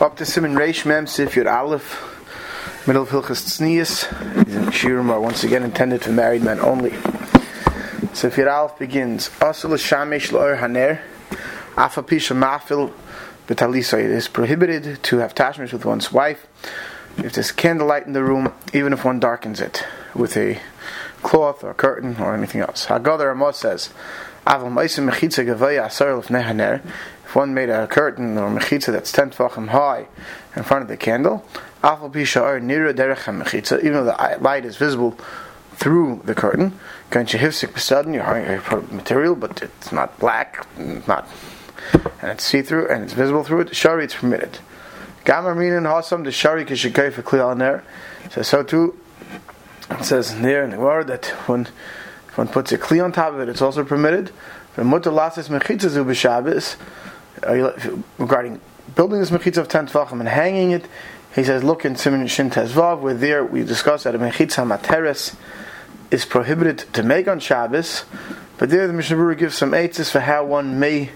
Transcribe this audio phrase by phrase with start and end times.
[0.00, 4.08] Up to Siman Reish Mem Sif Aleph, middle of Hilchas Tznius.
[4.46, 6.92] These Shirim are once again intended for married men only.
[8.14, 9.28] Sif Yud Aleph begins.
[9.40, 11.02] Asul Shamesh Lo'er Haner,
[11.74, 12.94] Afapisha Mafil
[13.46, 14.02] Betalisa.
[14.02, 16.46] It is prohibited to have attachments with one's wife
[17.18, 20.58] if there's candlelight in the room, even if one darkens it with a
[21.22, 22.86] cloth or curtain or anything else.
[22.86, 23.90] Haggadah Amos says,
[24.46, 24.72] Aval
[27.30, 30.06] Mechitza if one made a curtain or mechitza that's ten tefachim high
[30.56, 31.44] in front of the candle,
[31.84, 32.02] even
[33.92, 35.16] though the light is visible
[35.74, 36.78] through the curtain,
[37.14, 41.28] you put material, but it's not black, not,
[42.20, 43.76] and it's see through and it's visible through it.
[43.76, 44.58] Shari, it's permitted.
[45.24, 47.82] Gamar minin hasam the shari kishikay for kli al
[48.30, 48.98] So so too,
[49.90, 51.68] it says there in the word that when
[52.28, 54.32] if one puts a kli on top of it, it's also permitted.
[54.76, 56.76] The mutter lasis mechitzah zu b'shabbos
[58.18, 58.60] regarding
[58.94, 60.86] building this mechitza of ten tvachim and hanging it.
[61.34, 65.36] He says, look in Siman Shin Tezvav, where there we discussed that a mechitza materes
[66.10, 68.04] is prohibited to make on Shabbos,
[68.58, 71.10] but there the Mishnah Berurah gives some aitzes for how one may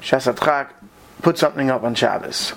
[0.00, 0.70] shasatchak
[1.20, 2.54] put something up on Shabbos.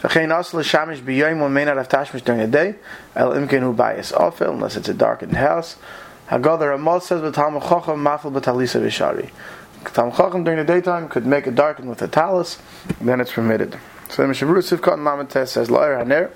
[0.00, 2.76] V'chein asla shamish b'yoyim one may not have tashmish during the day,
[3.14, 5.76] el imken hu bayis unless it's a darkened house.
[6.28, 9.30] Haggadah Ramah says, v'talma chochem mafel b'talisa v'shari.
[9.84, 12.58] Chacham during the daytime could make it darken with a talus,
[13.00, 13.78] then it's permitted.
[14.08, 16.30] So the Mishabur Sivkot and Lamates says, La'er Haner,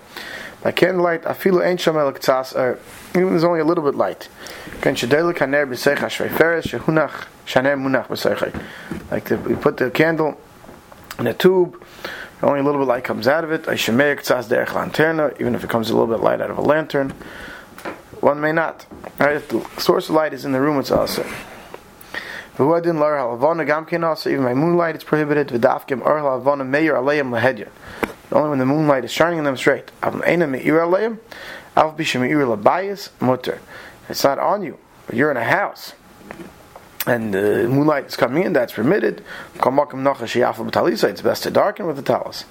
[0.62, 2.78] by candlelight, afilu ein shamel k'tzas, or er,
[3.14, 4.28] even there's only a little bit light.
[4.80, 5.24] Ken shehunach
[7.46, 9.10] shaner munach.
[9.10, 10.38] Like the, we put the candle
[11.18, 11.82] in a tube,
[12.42, 13.66] only a little bit light comes out of it.
[13.66, 16.58] I shemer k'tzas derech lanterna, even if it comes a little bit light out of
[16.58, 17.12] a lantern.
[18.20, 18.86] One may not.
[19.18, 19.36] Right?
[19.36, 21.26] If the source of light is in the room, it's also.
[22.56, 25.48] V'huadin lar halavana gam also even by moonlight it's prohibited.
[25.48, 27.68] V'dafkim ar halavana meir aleim lahedya.
[28.30, 29.90] Only when the moonlight is shining on them straight.
[30.02, 31.18] Avim ena meir aleim.
[31.76, 33.60] Av bisha meir labayis mutter.
[34.08, 35.94] It's not on you, but you're in a house.
[37.04, 39.24] And the moonlight is coming in, that's permitted.
[39.56, 42.44] It's best to darken with the talis.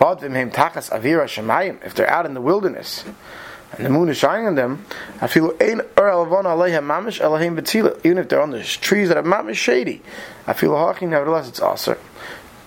[0.00, 3.04] If they're out in the wilderness,
[3.76, 4.84] and the moon is shining on them,
[5.20, 5.80] I feel even
[8.18, 10.02] if they're on the trees that are mamish shady,
[10.46, 11.98] I feel haching nevertheless it's aser.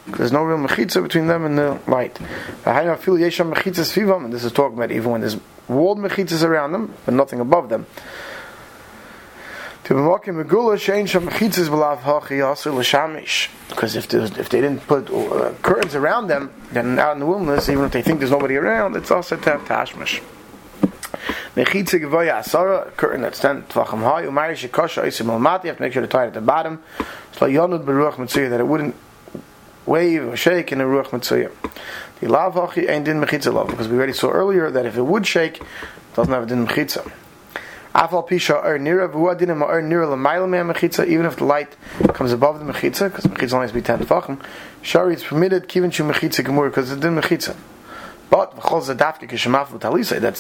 [0.08, 2.20] There's no real mechitza between them and the light.
[2.66, 7.70] And this is talking about even when there's walled mechitzas around them, but nothing above
[7.70, 7.86] them.
[9.84, 10.02] Because
[13.96, 17.86] if if they didn't put uh, curtains around them, then out in the wilderness, even
[17.86, 20.22] if they think there's nobody around, it's also to have tashmish.
[21.56, 25.82] Mechitza gevoya asara, curtain that's 10 tvachim high, umari shekosha isim al you have to
[25.82, 26.84] make sure to tie it at the bottom,
[27.32, 28.94] so yanud beruach mitzuyah, that it wouldn't
[29.86, 31.50] wave or shake in the ruach mitzuyah.
[32.20, 35.04] The lav hachi ain't din mechitza lav, because we already saw earlier that if it
[35.04, 35.68] would shake, it
[36.14, 37.10] doesn't have a din mechitza.
[37.94, 41.74] Afal pisha er nira, v'hu adinim er nira l'mayla mea mechitza, even if the light
[42.14, 44.44] comes above the mechitza, because mechitza only has to be 10 tvachim,
[44.82, 47.56] shari it's permitted, kivin shu mechitza gemur, because it's din mechitza.
[48.30, 48.90] But that's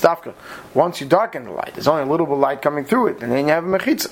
[0.01, 0.34] dafka.
[0.73, 3.22] Once you darken the light, there's only a little bit of light coming through it,
[3.22, 4.12] and then you have a mechitza.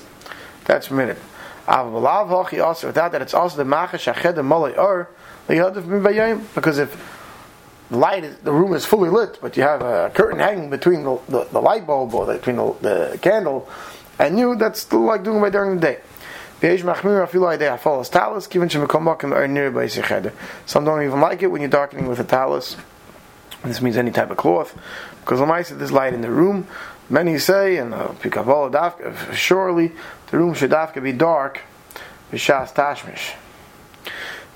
[0.64, 1.18] That's permitted.
[1.66, 5.08] Also, without that, it's also the machash ached malay or
[5.46, 6.96] because if
[7.90, 11.04] the light is, the room is fully lit, but you have a curtain hanging between
[11.04, 13.68] the, the, the light bulb or between the, the, candle
[14.18, 15.98] and you, that's still like doing it during the day.
[20.66, 22.76] Some don't even like it when you're darkening with a talus.
[23.64, 24.76] This means any type of cloth,
[25.20, 26.66] because Lamaisa there's light in the room.
[27.08, 29.92] Many say, and uh, dafka, surely
[30.30, 31.60] the room should dafka be dark.
[32.30, 33.34] B'shas tashmish.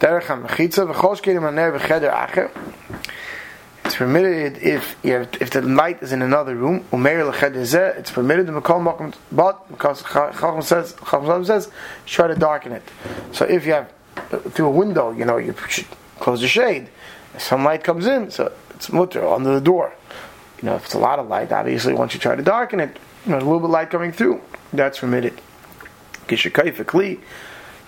[0.00, 2.50] Derech ha-mechitza v'chos haner v'cheder acher.
[3.84, 6.84] It's permitted if if the light is in another room.
[6.92, 7.96] Umeir l'cheder zeh.
[7.98, 11.70] It's permitted to mekol makom, but because Chacham says Chacham says
[12.04, 12.82] try to darken it.
[13.32, 13.90] So if you have
[14.50, 15.86] through a window, you know, you should
[16.18, 16.88] close the shade.
[17.36, 19.92] Sunlight comes in, so it's mutter under the door.
[20.60, 22.96] You know, if it's a lot of light, obviously once you try to darken it,
[23.24, 24.40] you know, a little bit of light coming through,
[24.72, 25.40] that's permitted.
[26.26, 27.20] Kishakaif a kli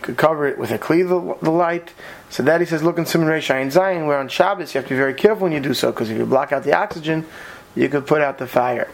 [0.03, 1.93] could cover it with a kli the, the light.
[2.31, 4.89] So that he says, look in Siman Reish Ayin Zion, where on Shabbos you have
[4.89, 7.27] to be very careful when you do so, because if you block out the oxygen,
[7.75, 8.89] you could put out the fire.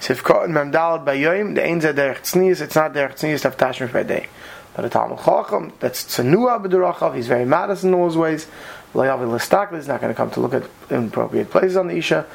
[0.00, 3.48] So if caught in Memdalad by Yoim, the Ein Derech Tznius, it's not Derech Tznius
[3.56, 4.26] Tashmish by day.
[4.74, 8.46] But a Talmud Chacham, that's Tsanua B'durachav, he's very modest in all his ways.
[8.94, 12.26] Layavi Listakli is not going to come to look at inappropriate places on the Isha.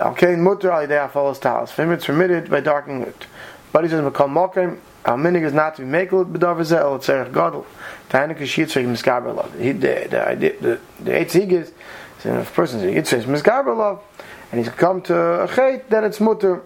[0.00, 1.70] Okay, Mutter Alidea follows Talis.
[1.70, 3.26] For it's permitted by darkening it.
[3.72, 6.60] But he says, Makal Mokim, our minig is not to be makel b'davar
[6.96, 7.66] it's tzerich gadol.
[8.10, 9.56] Taina kashit tzerich miskaber love.
[9.56, 11.72] The the the Eitz is
[12.18, 14.02] So if a person Mizgaber love,
[14.52, 16.62] and he's come to a chait, then it's mutter.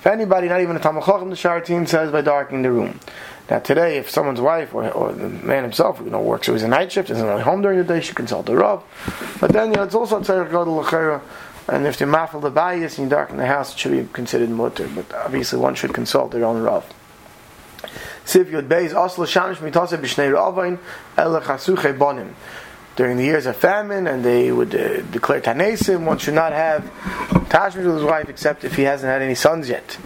[0.00, 2.98] If anybody, not even a Talmud Chacham, the Shaar HaTziyun says by darkening the room.
[3.50, 6.62] Now today, if someone's wife or, or the man himself, you know, works, so he's
[6.62, 8.84] a night shift, isn't really home during the day, she consult the Rav.
[9.40, 11.22] But then, you know, it's also tzarech to lechera,
[11.66, 14.50] and if they mafel the bias and you darken the house, it should be considered
[14.50, 14.88] mutter.
[14.88, 16.84] But obviously, one should consult their own Rav.
[18.24, 20.78] Sif Yod Beis Mitase B'Shnei Ravain
[21.16, 22.34] El Chasuche Bonim.
[22.98, 26.82] During the years of famine, and they would uh, declare Tanesim, one should not have
[27.48, 29.96] Tashmish with his wife except if he hasn't had any sons yet.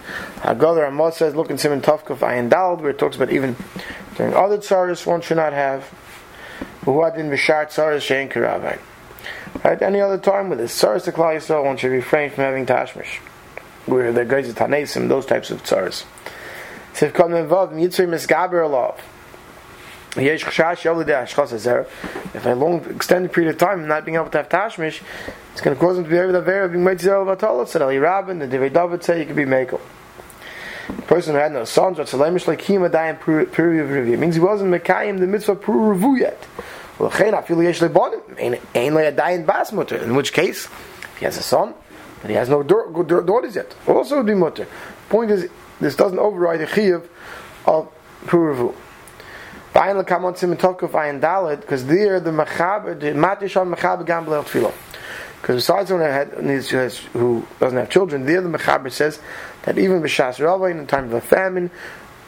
[0.41, 3.55] Hagadar Amos says, look in Siman Tavkuf Ayin Dalad, where it talks about even
[4.15, 5.91] during other tsaris, one should not have.
[6.81, 8.77] Buhadin B'Shar Tsaris Shein Karavai.
[9.63, 13.17] Right, any other time with his tsaris to Yisrael, one should refrain from having Tashmish.
[13.87, 16.05] Where the guys goes Tanesim, those types of tsaris.
[20.15, 20.45] If
[22.45, 25.01] a long extended period of time not being able to have tashmish,
[25.51, 27.67] it's going to cause him to be able to very being made zero vatalat.
[27.67, 29.81] So the Rabban, the Divrei David say you could be mekel.
[30.87, 34.41] The person who had no sons, but salemish like him adayim puri It means he
[34.41, 36.45] wasn't mekayim the mitzvah puri revu yet.
[36.99, 39.97] Well, chen afilu yesh lebonim ein le adayim bas mutter.
[39.97, 41.73] In which case, if he has a son,
[42.21, 44.67] but he has no daughters yet, also would be mutter.
[45.09, 45.49] Point is,
[45.79, 47.07] this doesn't override the chiyuv
[47.65, 47.89] of
[48.25, 48.75] puravu.
[49.73, 54.43] Bayin lekamon simin tovkuf ayin dalit, because there the mechaber, the matishon mechaber gam b'leil
[54.43, 54.73] tefillah.
[55.41, 55.99] Because besides one
[57.13, 59.19] who doesn't have children, there the mechaber says
[59.63, 61.71] that even b'shas rava in the time of a famine,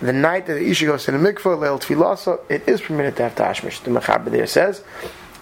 [0.02, 3.24] the night that the isha goes to the mikvah leil tefillah, it is permitted to
[3.24, 3.82] have tashmish.
[3.84, 4.84] The mechaber there says,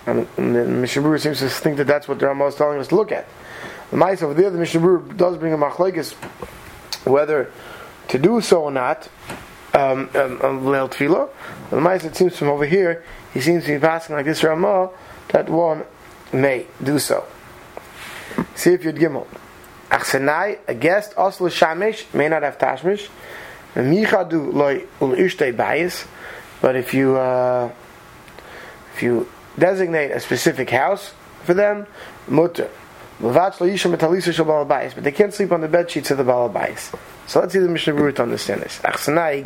[0.06, 2.90] and, and the Mishnah seems to think that that's what the Ramah is telling us
[2.90, 3.26] to look at.
[3.92, 6.14] The mice over there, the Mishnah does bring a machlekes
[7.06, 7.52] whether
[8.10, 9.08] to do so or not,
[9.74, 11.30] um, um, um Leil.
[11.70, 13.04] The mice, it seems from over here,
[13.34, 14.90] he seems to be passing like this Ramah,
[15.30, 15.84] that one
[16.32, 17.26] may do so.
[18.56, 19.28] See if you'd gimel.
[19.90, 23.10] Achsenai, a guest, also shamish, may not have tashmish.
[23.76, 26.08] Michadu loy ul ishtei bayis.
[26.62, 27.72] But if you, uh,
[28.96, 31.88] if you designate a specific house for them,
[32.28, 32.70] mutter.
[33.24, 33.54] But
[35.04, 36.94] they can't sleep on the bed sheets of the balabais.
[37.26, 38.80] So let's see the Mishnah Berurah to understand this.
[38.80, 39.46] Achsanai,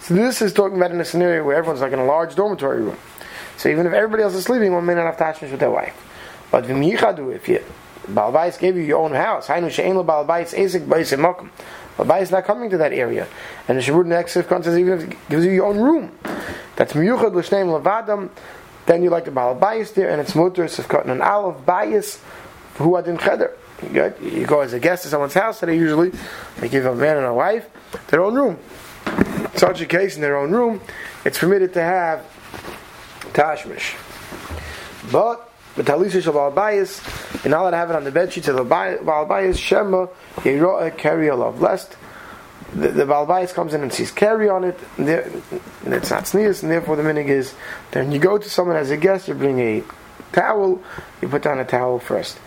[0.00, 2.80] So this is talking about in a scenario where everyone's like in a large dormitory
[2.80, 2.96] room.
[3.56, 5.96] So even if everybody else is sleeping, one may not have tashmish with their wife.
[6.52, 6.76] But if you
[8.06, 11.50] Balbais gave you your own house, Balbais esik ba'is makom.
[11.96, 13.26] Balbais is not coming to that area.
[13.66, 14.46] And the Shabbat next says
[14.78, 16.16] even if it gives you your own room.
[16.76, 18.30] That's miyuchad l'shneim levadam,
[18.90, 22.20] then you like the Balbais there, and it's mutter, of cotton and olive, bias,
[22.74, 23.56] who adin cheder.
[23.92, 26.10] You go as a guest to someone's house, and they usually
[26.58, 27.70] they give a man and a wife
[28.08, 28.58] their own room.
[29.06, 30.80] In such a case, in their own room,
[31.24, 32.26] it's permitted to have
[33.32, 33.94] tashmish.
[35.12, 38.48] But the talisha shel balbayis, you're not allowed to have it on the bed sheets
[38.48, 39.56] of the balbayis.
[39.56, 40.06] Shema
[40.38, 41.96] yeroa carry a love blessed.
[42.74, 46.62] The, the balbayis comes in and sees carry on it, and, and it's not sneeze,
[46.62, 47.54] and therefore the minig is.
[47.90, 49.82] Then you go to someone as a guest, you bring a
[50.32, 50.80] towel,
[51.20, 52.38] you put down a towel first.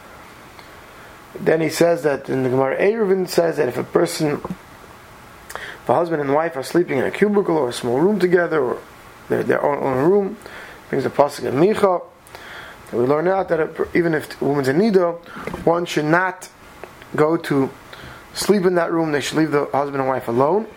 [1.35, 5.93] Then he says that in the Gemara Eruvin says that if a person, if a
[5.93, 8.81] husband and wife are sleeping in a cubicle or a small room together, or
[9.29, 10.37] their, their own, own room,
[10.89, 12.03] brings the pasuk of Micha.
[12.91, 15.13] We learn out that even if a woman's in nido,
[15.63, 16.47] one should not
[17.15, 17.71] go to
[18.33, 19.11] sleep in that room.
[19.11, 20.67] They should leave the husband and wife alone.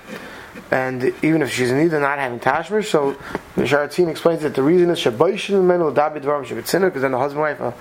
[0.71, 2.83] And even if she's in nido, not having tashmir.
[2.83, 3.17] So
[3.55, 6.49] the Shaar HaTziyun explains that the reason is Shabbaishin Menu David Dvarim
[6.85, 7.75] because then the husband and wife are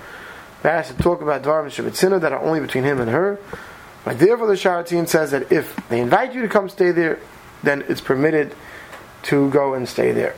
[0.62, 3.38] has to talk about Dvarim Shabbatzina that are only between him and her.
[4.04, 7.18] But therefore, the Shaar HaTziyun says that if they invite you to come stay there,
[7.62, 8.54] then it's permitted
[9.24, 10.36] to go and stay there.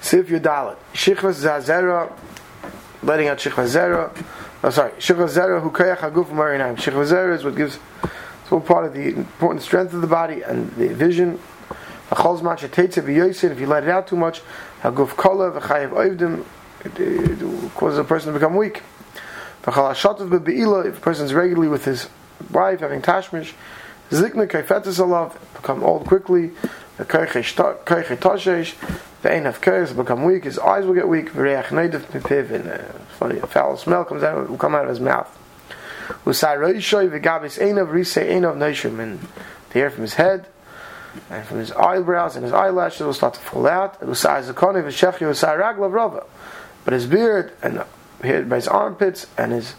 [0.00, 0.76] Sif Yudalit.
[0.92, 2.12] Shichvas Zazera,
[3.02, 3.74] letting out Shichvas
[4.64, 4.92] Oh, sorry.
[4.92, 6.76] Shichvas Zera, who kayach haguf marinaim.
[6.76, 10.42] Shichvas Zera is what gives, it's all part of the important strength of the body
[10.42, 11.38] and the vision.
[12.10, 14.40] If you let it out too much,
[14.80, 16.44] haguf kola v'chayev oivdim,
[16.84, 18.82] it causes a person to become weak.
[19.66, 22.08] If a person is regularly with his
[22.50, 23.52] wife, having tashmish,
[24.10, 26.52] zikna kaifetis alav, become old quickly,
[26.96, 27.04] the
[29.24, 34.04] ain't have curse, will become weak, his eyes will get weak, funny, a foul smell
[34.04, 35.32] comes out, will come out of his mouth.
[36.24, 36.34] And
[39.70, 40.46] the hair from his head
[41.30, 44.00] and from his eyebrows and his eyelashes will start to fall out
[46.84, 47.82] but his beard and
[48.22, 49.74] his, his armpits and his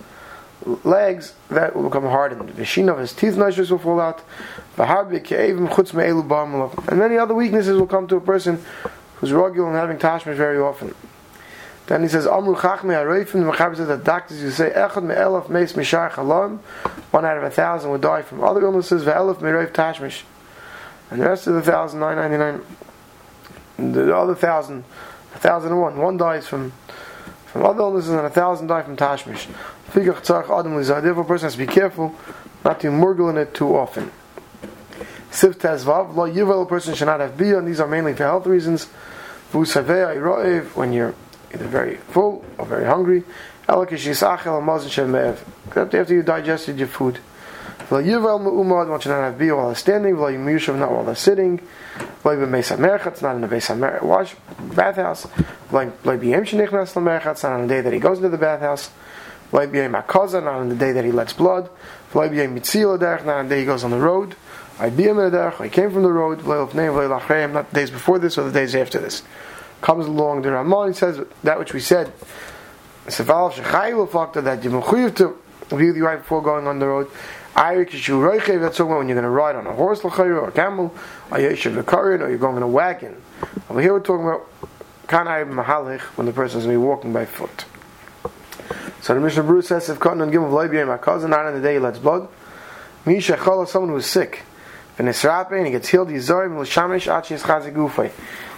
[0.83, 2.49] legs that will become hardened.
[2.49, 4.21] The sheen of his teeth nostrils will fall out.
[4.77, 8.63] And many other weaknesses will come to a person
[9.17, 10.95] who's regular and having tashmish very often.
[11.87, 15.49] Then he says, Amru Chachmi Arifim, the Mechaber says that doctors you say, Echad Me'elaf
[15.49, 16.59] Meis Mishar Chalam,
[17.11, 20.23] one out of a thousand would die from other illnesses, Ve'elaf Me'reif Tashmish.
[21.09, 24.83] And the rest of the thousand nine ninety nine, the other thousand,
[25.33, 26.73] a thousand and one, one dies from
[27.45, 29.47] from other illnesses and a thousand die from Tashmish.
[29.93, 32.13] Therefore, a person has to be careful
[32.65, 34.11] not to murgle in it too often.
[35.31, 38.23] Siv Tezvav, Lo Yivel, a person should not have Biyah, and these are mainly for
[38.23, 38.87] health reasons.
[39.51, 41.15] When you're
[41.53, 43.23] either very full or very hungry.
[43.69, 44.03] Except
[45.95, 47.19] after you digested your food.
[47.89, 51.61] Lo Yivel Mu'umad, One should not have beer while standing, not while sitting.
[52.25, 53.69] It's not in the base
[54.01, 54.35] wash
[54.75, 55.25] bathhouse.
[55.25, 58.89] It's not on the day that he goes into the bathhouse.
[59.51, 61.69] Not on the day that he lets blood.
[62.13, 64.35] Not on the day he goes on the road.
[64.79, 66.45] I came from the road.
[66.45, 69.23] Not the days before this or the days after this
[69.81, 72.11] comes along the Ramon says that which we said
[73.05, 74.69] that you
[75.15, 75.37] to
[75.69, 77.07] view the right before going on the road.
[77.55, 80.93] That's talking when you're going to ride on a horse or a camel,
[81.31, 83.21] or you're going in a wagon.
[83.69, 84.47] Over here we're talking about
[86.15, 87.65] when the person is going to be walking by foot.
[89.07, 91.75] So the Mishnah Berurah says, if Katan and Gimel my cousin, not on the day
[91.75, 92.27] he lets blood,
[93.05, 94.43] Misha Chala, someone who is sick,
[94.99, 98.11] and he gets healed, he's Zorim, L'shamish, Achi Yischazi Gufay.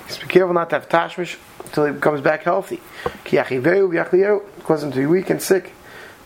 [0.07, 2.81] Just be careful not to have tashmish until he comes back healthy.
[3.25, 3.47] Cause
[4.83, 5.71] him to be weak and sick.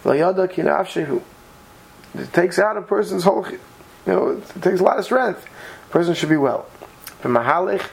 [0.06, 1.20] It
[2.32, 3.60] takes out a person's whole, you
[4.06, 5.46] know, it takes a lot of strength.
[5.88, 6.66] A person should be well.
[7.24, 7.86] The mahalich,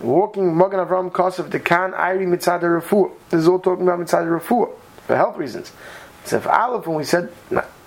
[0.00, 3.12] walking Magan Avram Kosov Dekan Iri Mitzad Refuah.
[3.28, 4.70] This is all talking about Mitzad Refuah
[5.10, 5.72] for health reasons.
[6.24, 7.32] So if Aleph, when we said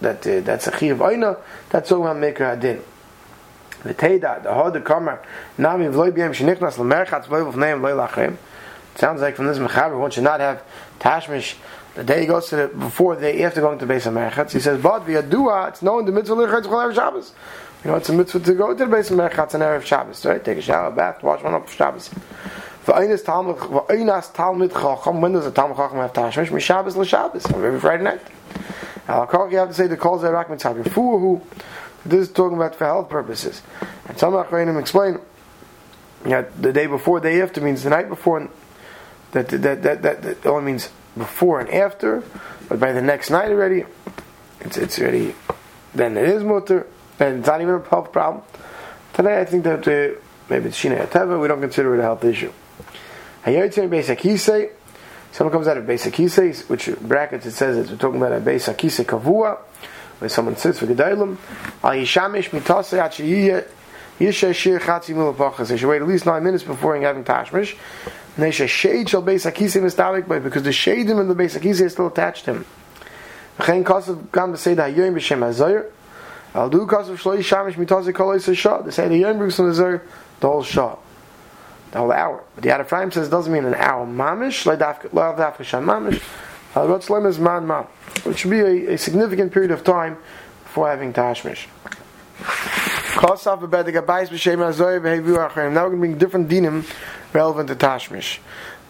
[0.01, 1.39] that uh, that's a chi of Oina,
[1.70, 2.82] that's talking about Maker Hadin.
[3.84, 5.24] The Teda, the Hod, the Kamer,
[5.58, 8.36] Nami Vloy B'yem Shenichnas L'merchatz Vloy V'vneim Loy Lachem.
[8.96, 10.63] Sounds like from this Mechaber, one should not have
[11.00, 11.56] Tashmish
[11.96, 14.51] the day he goes to the, before the day after going to of Merchatz.
[14.51, 17.32] He says, but via dua, it's known the mitzvah L'chatz Chol Erev Shabbos.
[17.86, 20.25] You know, it's a mitzvah to go to the base of Merchatz on Erev Shabbos,
[20.25, 20.44] right?
[20.44, 22.10] Take a shower, bath, wash one up for Shabbos.
[22.86, 26.50] V'aynas Talmud, v'aynas Talmud Chacham, when does a Talmud Chacham have Tashmish?
[26.50, 28.22] Mishabbos L'Shabbos, every Friday night.
[29.08, 31.42] Al you have to say the calls Zerak Mitzvah, who
[32.06, 33.62] this is talking about for health purposes.
[34.08, 35.20] And some Achreinim explain
[36.24, 38.50] that the day before, day after means the night before.
[39.32, 42.24] That that that that, that only means before and after,
[42.70, 43.86] but by the next night already,
[44.60, 45.36] it's it's already
[45.96, 46.88] then it is mutter.
[47.20, 48.44] and it's not even a health problem.
[49.13, 51.42] Today, I think that uh, maybe it's shina yateva.
[51.42, 52.52] We don't consider it a health issue.
[53.46, 54.72] Hayotzim basic hisei.
[55.34, 58.40] Someone comes out of basic hisei, which brackets it says it's we're talking about a
[58.40, 59.58] basic hisei kavua
[60.20, 61.38] where someone sits for Gedalim,
[61.84, 63.68] al yishamish mitase at sheyiyah
[64.20, 65.68] yisha shir chatzi mil pachas.
[65.68, 67.76] They should wait at least nine minutes before having tashmish.
[68.36, 71.58] And they should shade shall base akisi mistalik by because the shadim in the base
[71.58, 72.66] akisi is still attached to him.
[73.60, 75.92] V'chein kasav gam b'sei da hayoyim b'shem hazoyer.
[76.56, 78.86] Al du kasav shlo yishamish mitase kol yisha.
[78.86, 80.02] They say the hayoyim brings from the
[80.40, 80.96] the whole shah.
[81.94, 82.44] The whole hour.
[82.56, 86.22] But the Yad Ephraim says it doesn't mean an hour mamish, mamish.
[86.76, 87.86] Uh, Al is man man
[88.24, 90.18] which should be a, a, significant period of time
[90.64, 91.68] before having tashmish.
[93.15, 93.70] Now we're going
[95.75, 96.86] to bring different dinim
[97.34, 98.39] relevant to tashmish.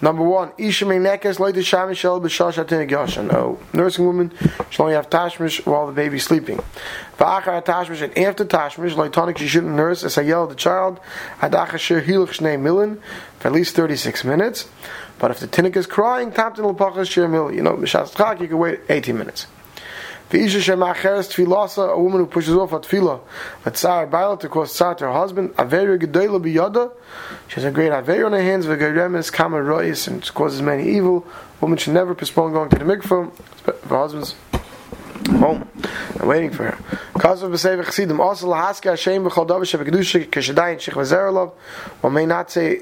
[0.02, 3.32] Number one, Isha Meinekes Loy Shamish Shel B'Shash Atinik Yoshan.
[3.32, 4.32] No, nursing woman
[4.70, 6.58] should only have tashmish while the baby's sleeping.
[7.18, 11.00] V'achar tashmish and after tashmish, like tonic, she shouldn't nurse as I yell the child.
[11.40, 13.00] Adacha Shir Hiluch Shnei Milin
[13.40, 14.68] for at least 36 minutes.
[15.20, 17.54] But if the tinnik is crying, taptin l'pachas mil.
[17.54, 19.48] You know, mishas tchak, you can wait 18 minutes.
[20.34, 23.20] A woman who pushes off a tefillah,
[23.66, 26.92] a tsar baila to cause tsar to her husband, averi gedoyla biyada,
[27.48, 31.24] she has a great averi on her hands, v'geremes kama rois, and causes many evil.
[31.62, 34.34] Woman should never postpone going to the mikvah, for husband's
[35.28, 35.68] home.
[36.20, 36.78] I'm waiting for her.
[37.14, 41.54] Kazav b'sevach chsidim, also lahaske Hashem b'chol davish shebekdusha, keshadayin shich v'zerolov,
[42.02, 42.82] one may not say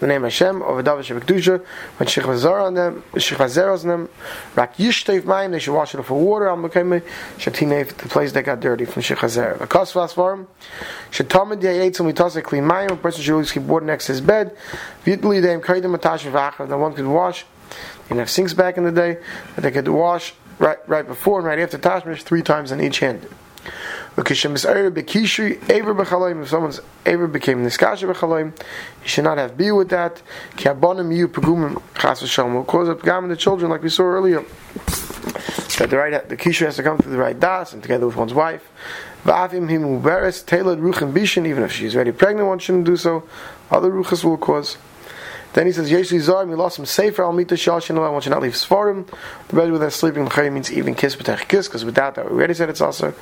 [0.00, 1.64] the name Hashem of David Shebekdusha,
[1.96, 4.08] when Shechvazer on them, Shechvazer on them,
[4.54, 7.02] Rak Yishtev Mayim, they should wash it off with water, Al Mekeme,
[7.36, 9.60] Shatinef, the place that got dirty from Shechvazer.
[9.60, 10.46] A Kosvas form,
[11.10, 14.56] Shatamid Yayetzim, Mitase Clean Mayim, a person should always keep water next to his bed,
[15.04, 17.44] Vitli Deim Kaidim Matash Vacha, that one could wash,
[18.04, 19.18] didn't have sinks back in the day,
[19.56, 22.98] that they could wash right, right before and right after Tashmish, three times on each
[23.00, 23.26] hand.
[24.16, 24.90] If someone's Aver
[27.28, 28.58] became Niskasha Bechaloim,
[29.02, 30.20] you should not have be with that.
[30.56, 33.88] Ki abonim yu pegumim chas v'shalom will cause a pegam in the children, like we
[33.88, 34.42] saw earlier.
[35.78, 38.16] That the right, the kishu has to come through the right das and together with
[38.16, 38.68] one's wife.
[39.24, 43.22] V'avim him uberes tailored ruchim bishin, even if she's already pregnant, one shouldn't do so.
[43.70, 44.78] Other ruchas will cause.
[45.54, 48.26] Then he says, Yeshli Zar, we lost him safer, I'll meet the Shashin, I want
[48.26, 49.08] you not leave Sfarim.
[49.48, 52.36] The bed with their sleeping, L'chayim means even kiss, b'tech kiss, because without that, we
[52.36, 53.14] already said it's also.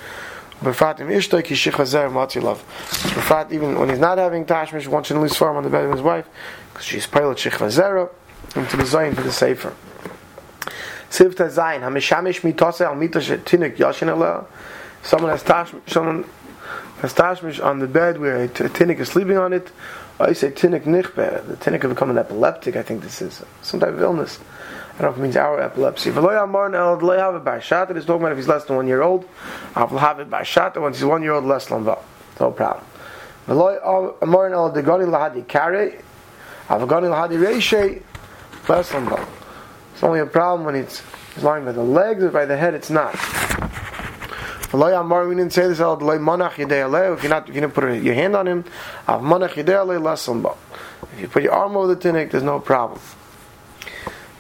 [0.61, 2.63] Befat im Ishtai, ki shich zer, matzi love.
[3.15, 5.85] Befat, even when he's not having Tashmish, wants you to leave Sfarim on the bed
[5.85, 6.27] of his wife,
[6.73, 8.11] because she's pilot shich vazera,
[8.55, 9.75] and to be Zayin for the safer.
[11.11, 14.47] Sivta Zayin, hamishamish mitose al mitosh tinik yashin.
[15.03, 16.25] Someone has Tashmish, someone
[17.01, 19.71] has Tashmish on the bed where a tinik is sleeping on it,
[20.19, 21.47] Oh, I say tinnik nichbe.
[21.47, 22.77] The tinnik could become an epileptic.
[22.77, 24.39] I think this is some type of illness.
[24.99, 26.11] I don't know if it means our epilepsy.
[26.11, 26.25] Have
[27.91, 27.97] it.
[27.97, 29.29] It's talking about if he's less than one year old.
[29.75, 31.85] Once he's one year old, less than.
[31.85, 32.85] No problem.
[33.49, 33.59] It's
[40.03, 41.03] only a problem when it's
[41.43, 42.73] lying by the legs or by the head.
[42.73, 43.15] It's not.
[44.77, 45.81] We didn't say this.
[45.81, 46.59] If you're not,
[47.49, 48.65] if you didn't put your hand on him,
[49.09, 49.57] if
[51.21, 53.01] you put your arm over the tunic, there's no problem.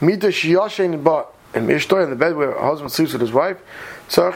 [0.00, 3.56] Mita shiyashin but in Mishtoy in the bed where a husband sleeps with his wife,
[4.10, 4.30] the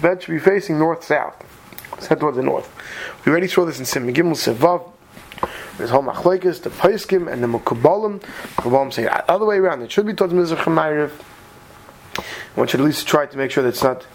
[0.00, 1.34] bed should be facing north south.
[1.92, 2.72] Let's head towards the north.
[3.24, 4.88] We already saw this in Sim Gimel Sevav.
[5.76, 8.20] There's whole machlekes, the Paiskim, and the Mukabalim.
[8.56, 9.82] Mukabalim say the other way around.
[9.82, 11.10] It should be towards Mizrach Ma'ariv.
[12.54, 14.06] One should at least try to make sure that it's not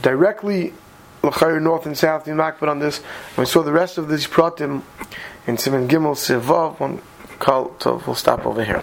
[0.00, 0.74] directly
[1.22, 3.02] north and south in Makbet on this.
[3.36, 4.82] We saw the rest of these pratim
[5.46, 6.80] in Siman Gimel Sivav.
[6.80, 7.00] One
[7.38, 8.82] call, so we'll stop over here.